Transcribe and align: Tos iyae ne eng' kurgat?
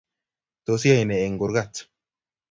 Tos 0.65 0.85
iyae 0.87 1.03
ne 1.09 1.17
eng' 1.25 1.39
kurgat? 1.43 1.73